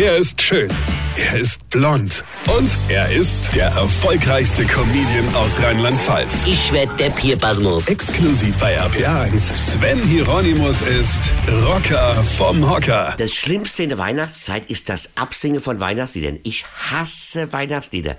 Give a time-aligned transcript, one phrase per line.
[0.00, 0.70] Er ist schön.
[1.14, 2.24] Er ist blond.
[2.56, 6.46] Und er ist der erfolgreichste Comedian aus Rheinland-Pfalz.
[6.46, 7.86] Ich werd der Pierpasmus.
[7.86, 9.54] Exklusiv bei RPA1.
[9.54, 11.34] Sven Hieronymus ist
[11.66, 13.14] Rocker vom Hocker.
[13.18, 16.38] Das Schlimmste in der Weihnachtszeit ist das Absingen von Weihnachtsliedern.
[16.44, 18.16] Ich hasse Weihnachtslieder.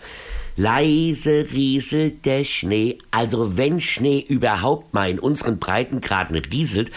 [0.57, 2.99] Leise rieselt der Schnee.
[3.09, 6.91] Also wenn Schnee überhaupt mal in unseren Breitengraden rieselt,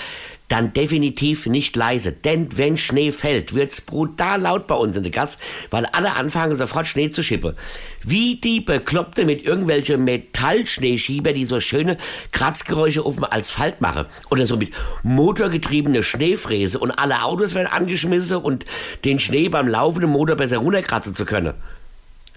[0.48, 2.12] dann definitiv nicht leise.
[2.12, 5.38] Denn wenn Schnee fällt, wird's brutal laut bei uns in der Gas,
[5.70, 7.54] weil alle anfangen sofort Schnee zu schippen.
[8.02, 11.96] Wie die Bekloppte mit irgendwelchen Metallschneeschieber, die so schöne
[12.32, 14.06] Kratzgeräusche auf dem Asphalt machen.
[14.30, 18.66] Oder so mit motorgetriebene Schneefräse und alle Autos werden angeschmissen und
[19.04, 21.54] den Schnee beim laufenden Motor besser runterkratzen zu können.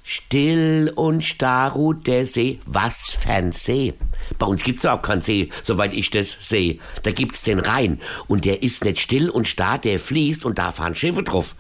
[0.10, 2.60] Still und starr ruht der See.
[2.66, 3.94] Was für ein See?
[4.40, 6.80] Bei uns gibt's auch keinen See, soweit ich das sehe.
[7.04, 8.00] Da gibt's den Rhein.
[8.26, 11.56] Und der ist nicht still und starr, der fließt und da fahren Schiffe drauf.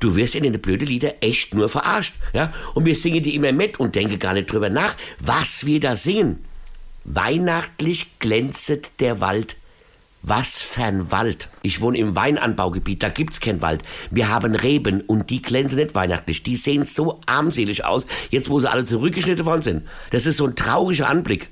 [0.00, 2.52] Du wirst in den blöden Lieder echt nur verarscht, ja?
[2.74, 5.96] Und wir singen die immer mit und denken gar nicht drüber nach, was wir da
[5.96, 6.44] singen.
[7.04, 9.56] Weihnachtlich glänzet der Wald.
[10.28, 11.48] Was für ein Wald.
[11.62, 13.82] Ich wohne im Weinanbaugebiet, da gibt's keinen Wald.
[14.10, 16.42] Wir haben Reben und die glänzen nicht weihnachtlich.
[16.42, 19.86] Die sehen so armselig aus, jetzt wo sie alle zurückgeschnitten worden sind.
[20.10, 21.48] Das ist so ein trauriger Anblick.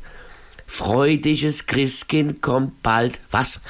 [0.66, 3.18] Freudiges Christkind kommt bald.
[3.30, 3.62] Was?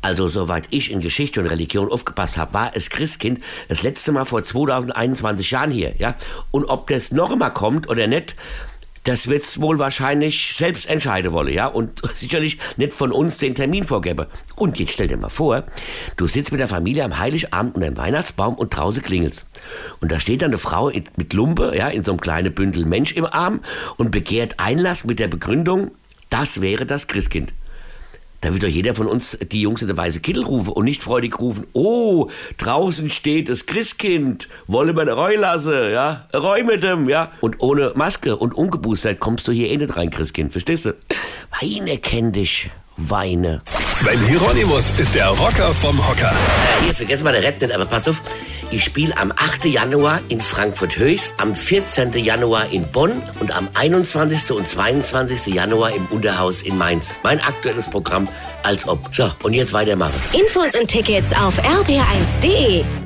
[0.00, 4.26] Also, soweit ich in Geschichte und Religion aufgepasst habe, war es Christkind das letzte Mal
[4.26, 6.14] vor 2021 Jahren hier, ja?
[6.52, 8.36] Und ob das noch einmal kommt oder nicht,
[9.06, 11.66] das wird's wohl wahrscheinlich selbst entscheiden wollen, ja?
[11.66, 14.26] Und sicherlich nicht von uns den Termin vorgeben.
[14.56, 15.64] Und jetzt stell dir mal vor,
[16.16, 19.46] du sitzt mit der Familie am Heiligabend unter dem Weihnachtsbaum und draußen klingelt's.
[20.00, 23.12] Und da steht dann eine Frau mit Lumpe, ja, in so einem kleinen Bündel Mensch
[23.12, 23.60] im Arm
[23.96, 25.92] und begehrt Einlass mit der Begründung,
[26.28, 27.54] das wäre das Christkind.
[28.46, 31.02] Da wird doch jeder von uns die Jungs in der weiße Kittel rufen und nicht
[31.02, 37.08] freudig rufen, oh, draußen steht das Christkind, wolle man Reu lassen, ja, Reu mit dem,
[37.08, 37.32] ja.
[37.40, 40.94] Und ohne Maske und ungeboostert kommst du hier eh nicht rein, Christkind, verstehst du?
[41.60, 43.62] Weine kenn dich, Weine.
[43.84, 46.30] Sven Hieronymus ist der Rocker vom Hocker.
[46.30, 48.22] Äh, hier, vergessen mal der Rap nicht, aber pass auf.
[48.70, 49.66] Ich spiele am 8.
[49.66, 52.12] Januar in Frankfurt Höchst, am 14.
[52.12, 54.50] Januar in Bonn und am 21.
[54.50, 55.54] und 22.
[55.54, 57.14] Januar im Unterhaus in Mainz.
[57.22, 58.28] Mein aktuelles Programm
[58.64, 59.14] als ob.
[59.14, 60.20] So, und jetzt weitermachen.
[60.32, 63.05] Infos und Tickets auf rb1.de.